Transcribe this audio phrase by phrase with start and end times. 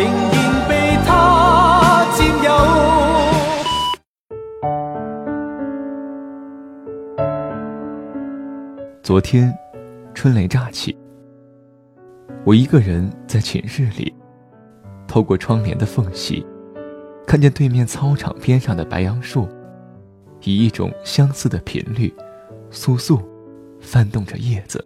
[0.00, 2.50] 仍然被他占有。
[9.02, 9.54] 昨天，
[10.14, 10.96] 春雷乍起。
[12.46, 14.14] 我一个人在寝室里，
[15.06, 16.46] 透过窗帘的缝隙，
[17.26, 19.46] 看见对面操场边上的白杨树，
[20.44, 22.10] 以一种相似的频率，
[22.70, 23.22] 簌簌
[23.78, 24.82] 翻动着叶子。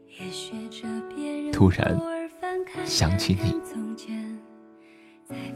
[1.52, 1.96] 突然
[2.84, 3.54] 想起你，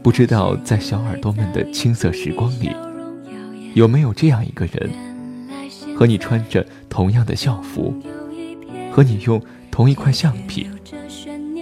[0.01, 2.71] 不知道在小耳朵们的青涩时光里，
[3.73, 4.89] 有没有这样一个人，
[5.95, 7.93] 和你穿着同样的校服，
[8.91, 10.67] 和你用同一块橡皮。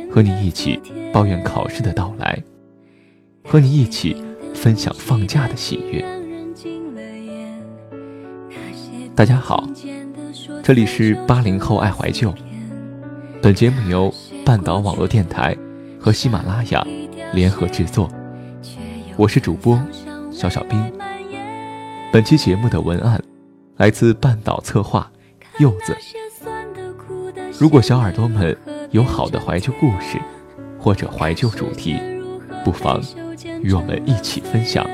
[0.09, 0.79] 和你一起
[1.13, 2.41] 抱怨考试的到来，
[3.43, 4.15] 和你一起
[4.51, 6.03] 分享放假的喜悦。
[9.13, 9.69] 大家好，
[10.63, 12.33] 这里是八零后爱怀旧。
[13.41, 14.11] 本节目由
[14.43, 15.55] 半岛网络电台
[15.99, 16.83] 和喜马拉雅
[17.33, 18.09] 联合制作，
[19.17, 19.81] 我是主播
[20.31, 20.79] 小小兵。
[22.13, 23.19] 本期节目的文案
[23.77, 25.11] 来自半岛策划
[25.57, 25.97] 柚子。
[27.59, 28.55] 如果小耳朵们。
[28.91, 30.17] 有好的怀旧故事，
[30.79, 31.99] 或者怀旧主题，
[32.63, 33.01] 不妨
[33.61, 34.87] 与我们一起分享。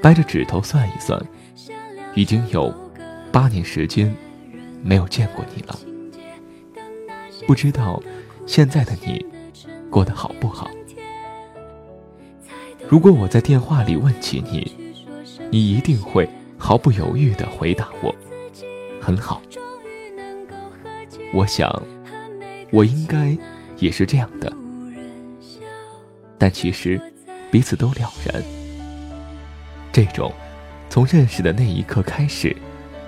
[0.00, 1.20] 掰着指头算一算，
[2.14, 2.72] 已经有
[3.32, 4.14] 八年时间
[4.80, 5.76] 没有见过你了。
[7.48, 8.00] 不知道
[8.46, 9.26] 现在的你
[9.94, 10.68] 过得好不好？
[12.88, 14.76] 如果我在电话里问起你，
[15.52, 18.12] 你一定会毫不犹豫地回答我
[19.00, 19.40] ：“很好。”
[21.32, 21.70] 我想，
[22.72, 23.38] 我应该
[23.78, 24.52] 也是这样的，
[26.38, 27.00] 但其实
[27.52, 28.42] 彼此都了然。
[29.92, 30.32] 这种
[30.90, 32.56] 从认识的那一刻开始，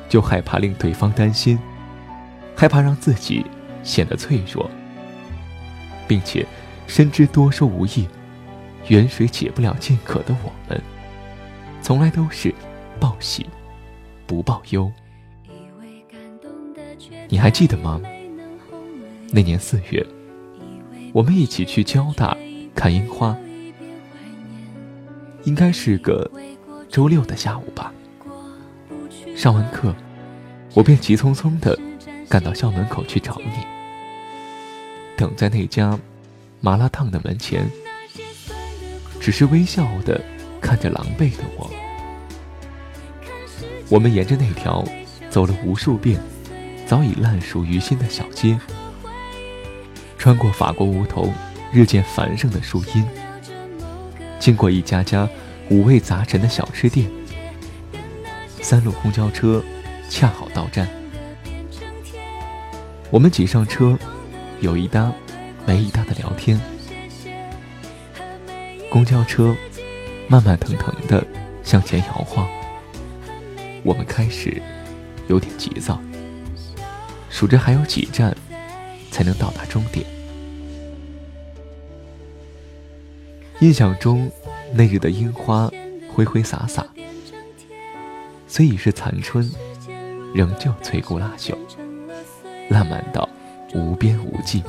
[0.09, 1.59] 就害怕令对方担心，
[2.55, 3.45] 害怕让自己
[3.83, 4.71] 显得脆弱，
[6.07, 6.47] 并且
[6.87, 8.07] 深知多说无益，
[8.89, 10.81] 远水解不了近渴的我们，
[11.83, 12.55] 从来都是
[13.01, 13.47] 报喜
[14.27, 14.91] 不报忧。
[17.29, 18.01] 你还记得吗？
[19.33, 20.07] 那年四月，
[21.13, 22.37] 我们一起去交大
[22.75, 23.37] 看樱花，
[25.43, 26.31] 应该是个
[26.89, 27.93] 周六的下午吧。
[29.35, 29.95] 上完课，
[30.75, 31.79] 我便急匆匆地
[32.29, 33.67] 赶到校门口去找你。
[35.17, 35.99] 等在那家
[36.61, 37.71] 麻辣烫的门前，
[39.21, 40.21] 只是微笑的
[40.61, 41.71] 看着狼狈的我。
[43.89, 44.85] 我们沿着那条
[45.31, 46.21] 走了无数遍、
[46.87, 48.59] 早已烂熟于心的小街。
[50.19, 51.33] 穿过法国梧桐
[51.73, 53.07] 日渐繁盛的树荫，
[54.41, 55.29] 经过一家家
[55.71, 57.09] 五味杂陈的小吃店，
[58.61, 59.63] 三路公交车
[60.09, 60.89] 恰好到站。
[63.09, 63.97] 我们挤上车，
[64.61, 65.13] 有一搭
[65.67, 66.61] 没一搭的聊天。
[68.89, 69.55] 公交车
[70.29, 71.27] 慢慢腾腾的
[71.63, 72.49] 向前摇晃，
[73.83, 74.63] 我们开始
[75.29, 76.01] 有点急躁，
[77.29, 78.35] 数着还有几站
[79.11, 80.07] 才能到达终点。
[83.61, 84.31] 印象中，
[84.73, 85.71] 那日的樱花
[86.13, 86.87] 挥挥洒洒，
[88.47, 89.51] 虽已是残春，
[90.35, 91.57] 仍旧摧枯拉朽，
[92.69, 93.29] 烂漫到
[93.75, 94.63] 无边无际。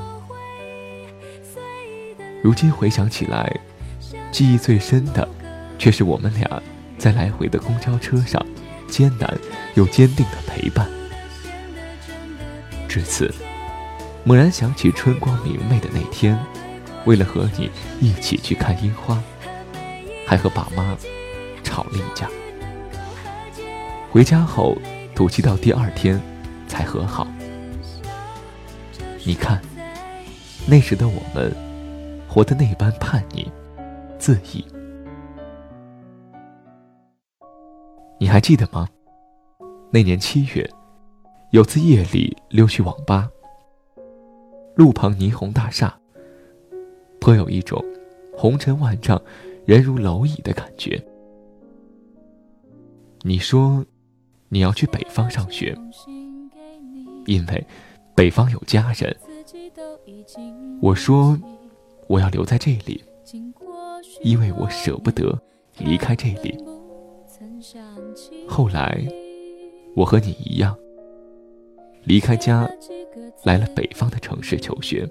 [2.42, 3.52] 如今回想起来，
[4.32, 5.28] 记忆最深的，
[5.78, 6.62] 却是我们俩
[6.98, 8.44] 在来回的公交车上，
[8.88, 9.38] 艰难
[9.76, 10.88] 又坚定的陪伴。
[12.88, 13.34] 至此，
[14.24, 16.38] 猛然想起春光明媚的那天。
[17.06, 17.72] 为了和你
[18.02, 19.22] 一起去看樱花，
[20.26, 20.98] 还和爸妈
[21.64, 22.28] 吵了一架。
[24.12, 24.78] 回家后
[25.16, 26.22] 赌气到第二天
[26.68, 27.26] 才和好。
[29.24, 29.62] 你看，
[30.66, 31.56] 那时的我们
[32.38, 33.52] 活得那般叛逆、
[34.20, 34.64] 恣意。
[38.20, 38.88] 你还记得吗？
[39.90, 40.70] 那年七月，
[41.50, 43.28] 有次夜里溜去网吧，
[44.76, 45.92] 路旁霓虹大厦。
[47.20, 47.84] 颇有一种
[48.38, 49.20] 红尘万丈，
[49.66, 51.04] 人如蝼蚁的感觉。
[53.24, 53.84] 你说
[54.50, 55.76] 你要去北方上学，
[57.26, 57.66] 因为
[58.14, 59.18] 北方有家人，
[60.80, 61.36] 我说
[62.08, 63.04] 我要留在这里，
[64.24, 65.38] 因为我舍不得
[65.78, 66.58] 离开这里。
[68.48, 69.06] 后来，
[69.96, 70.78] 我和你一样，
[72.04, 72.70] 离开家，
[73.44, 75.10] 来了北方的城市求学，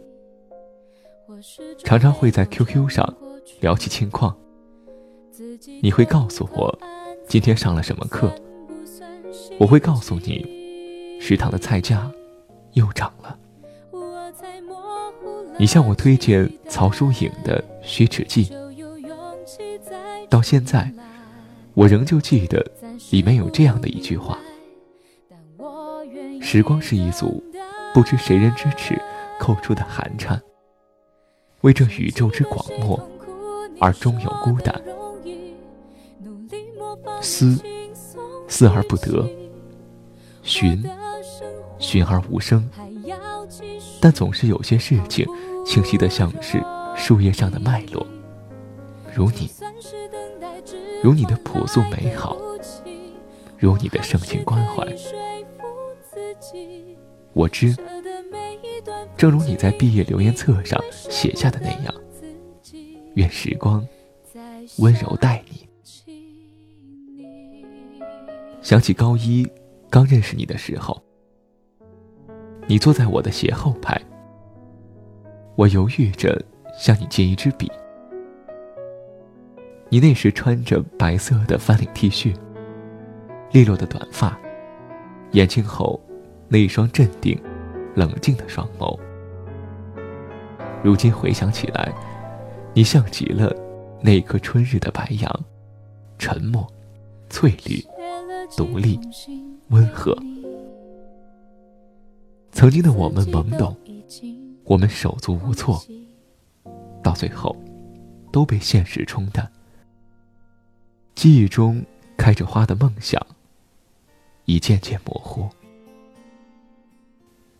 [1.84, 3.16] 常常会在 QQ 上
[3.60, 4.36] 聊起近况。
[5.82, 6.78] 你会告诉我
[7.28, 8.32] 今天上了什么课，
[9.58, 12.10] 我会告诉你食堂的菜价
[12.72, 13.38] 又涨了。
[15.58, 18.44] 你向我推荐曹淑颖的《虚齿记》，
[20.28, 20.92] 到现在，
[21.72, 22.64] 我仍旧记得
[23.10, 24.38] 里面有这样的一句话
[26.42, 27.42] ：“时光是一组
[27.94, 29.00] 不知谁人之齿
[29.40, 30.38] 扣出的寒蝉，
[31.62, 33.00] 为这宇宙之广漠
[33.80, 34.78] 而终有孤单。
[37.22, 37.58] 思，
[38.46, 39.26] 思而不得；
[40.42, 40.84] 寻，
[41.78, 42.68] 寻而无声。”
[43.98, 45.26] 但总是有些事情，
[45.66, 46.62] 清晰的像是
[46.94, 48.06] 树叶上的脉络，
[49.12, 49.50] 如你，
[51.02, 52.36] 如你的朴素美好，
[53.58, 54.86] 如你的深情关怀。
[57.32, 57.76] 我知，
[59.16, 61.94] 正如你在毕业留言册上写下的那样，
[63.14, 63.86] 愿时光
[64.78, 65.68] 温柔待你。
[68.62, 69.46] 想起高一
[69.90, 71.02] 刚认识你的时候。
[72.68, 74.00] 你坐在我的斜后排，
[75.56, 76.40] 我犹豫着
[76.78, 77.70] 向你借一支笔。
[79.88, 82.34] 你那时穿着白色的翻领 T 恤，
[83.52, 84.38] 利落的短发，
[85.32, 85.98] 眼睛后
[86.48, 87.40] 那一双镇定、
[87.94, 88.98] 冷静的双眸。
[90.84, 91.90] 如今回想起来，
[92.74, 93.50] 你像极了
[94.02, 95.44] 那颗春日的白杨，
[96.18, 96.66] 沉默、
[97.30, 97.82] 翠绿、
[98.56, 99.00] 独立、
[99.70, 100.14] 温和。
[102.52, 103.74] 曾经的我们懵懂，
[104.66, 105.80] 我们手足无措，
[107.02, 107.54] 到最后
[108.32, 109.50] 都被现实冲淡。
[111.14, 111.84] 记忆中
[112.16, 113.24] 开着花的梦想，
[114.44, 115.48] 已渐渐模糊。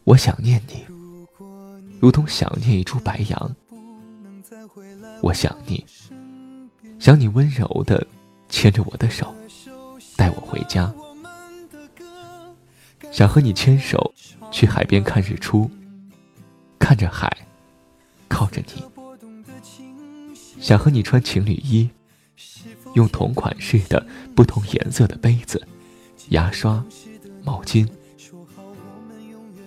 [0.05, 0.85] 我想念你，
[2.00, 3.56] 如同想念一株白杨。
[5.23, 5.87] 我想你，
[6.99, 8.05] 想你温柔的
[8.49, 9.32] 牵着我的手，
[10.17, 10.93] 带我回家。
[13.12, 14.12] 想和你牵手。
[14.52, 15.69] 去海边看日出，
[16.87, 17.29] 看着海，
[18.29, 18.85] 靠着你，
[20.61, 21.91] 想和你穿情侣衣，
[22.94, 24.06] 用同款式的
[24.37, 25.67] 不同颜色的杯子、
[26.29, 26.85] 牙刷、
[27.43, 27.88] 毛巾，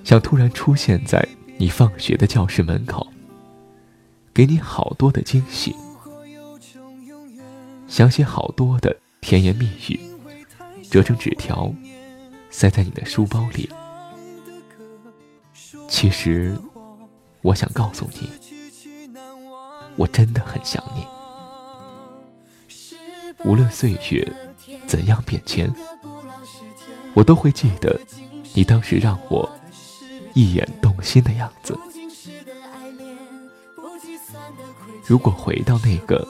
[0.06, 1.27] 想突然出现在
[1.57, 3.06] 你放学的教室门口，
[4.33, 5.75] 给你好多的惊喜，
[7.89, 10.00] 想写好多的甜言蜜语，
[10.89, 11.69] 折成纸条，
[12.50, 13.69] 塞在你的书包里。
[15.89, 16.56] 其实，
[17.41, 18.30] 我想告诉你，
[19.95, 21.06] 我真的很想你。
[23.45, 24.27] 无论岁月
[24.86, 25.74] 怎样变迁，
[27.13, 28.00] 我都会记得
[28.53, 29.50] 你当时让我
[30.33, 31.77] 一眼动心的样子。
[35.06, 36.27] 如果回到那个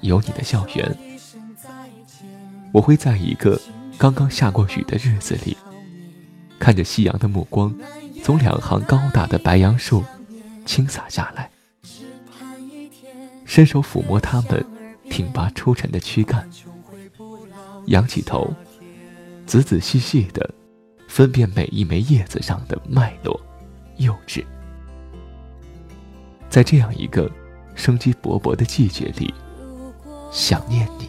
[0.00, 0.96] 有你的校园，
[2.72, 3.60] 我会在一个
[3.98, 5.56] 刚刚下过雨的日子里，
[6.58, 7.74] 看着夕阳的目光。
[8.22, 10.02] 从两行高大的白杨树
[10.64, 11.50] 倾洒下来，
[13.44, 14.64] 伸手抚摸它们
[15.10, 16.48] 挺拔出尘的躯干，
[17.86, 18.52] 仰起头，
[19.46, 20.48] 仔仔细细的
[21.08, 23.40] 分辨每一枚叶子上的脉络、
[23.96, 24.44] 幼稚。
[26.48, 27.30] 在这样一个
[27.74, 29.32] 生机勃勃的季节里，
[30.30, 31.08] 想念你。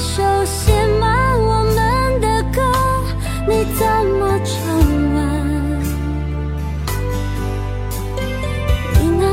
[0.00, 1.27] 首写满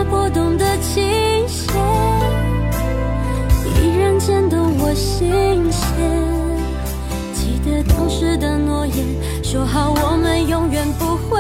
[0.10, 1.76] 拨动的琴弦，
[3.82, 5.82] 依然牵动我心弦。
[7.34, 9.06] 记得当时的诺言，
[9.44, 11.40] 说好我们永远不会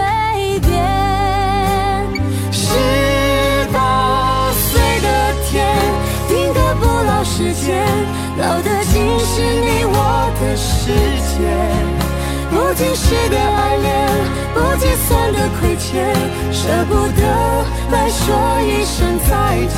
[0.62, 0.74] 变。
[2.51, 2.74] 十
[3.74, 5.75] 八岁的天，
[6.27, 7.86] 定格不老时间，
[8.38, 8.75] 老的。
[9.27, 9.98] 是你我
[10.39, 10.93] 的世
[11.27, 11.36] 界，
[12.50, 14.05] 不经事的爱恋，
[14.56, 16.16] 不计算的亏欠，
[16.50, 17.22] 舍不得
[17.92, 19.78] 来说一声再见。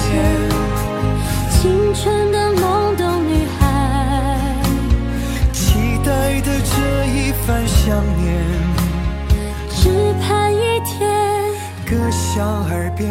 [1.49, 3.65] 青春的懵懂女孩，
[5.51, 8.27] 期待的这一番想念，
[9.71, 11.09] 只盼一天，
[11.83, 13.09] 歌响耳边，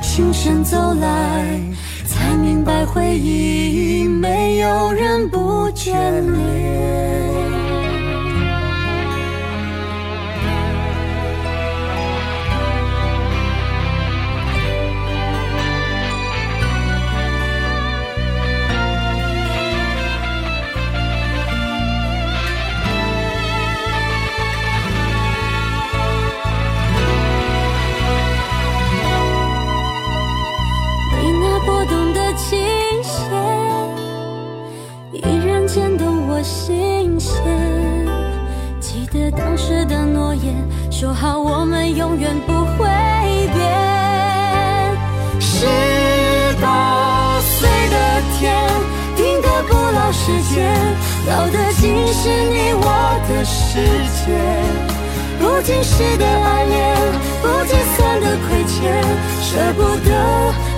[0.00, 1.60] 轻声走来。
[2.06, 7.57] 才明白，回忆没有人不眷恋。
[52.20, 52.82] 是你我
[53.28, 53.78] 的世
[54.18, 54.34] 界。
[55.38, 56.96] 不经事的爱恋，
[57.40, 58.76] 不计算的亏欠，
[59.40, 60.10] 舍不得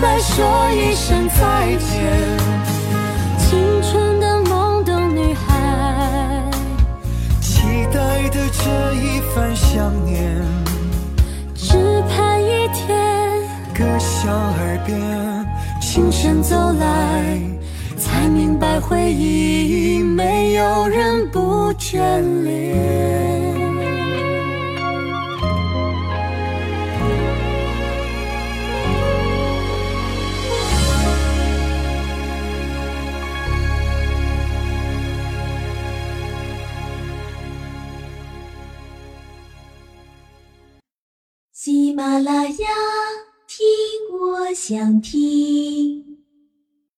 [0.03, 0.37] 来说
[0.71, 1.41] 一声再
[1.79, 1.89] 见。
[3.39, 3.49] 青
[3.83, 6.45] 春的懵懂女孩，
[7.41, 10.37] 期待的这一番想念，
[11.55, 12.87] 只盼一天，
[13.75, 14.95] 歌响耳边，
[15.81, 17.41] 清晨走来，
[17.97, 21.99] 才明白回忆没有人不眷
[22.45, 22.77] 恋。
[41.51, 42.69] 喜马拉雅，
[43.49, 43.59] 听
[44.21, 45.50] 我想听。